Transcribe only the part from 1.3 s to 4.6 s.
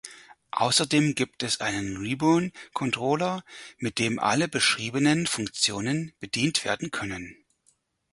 es einen Ribbon-Controller, mit dem alle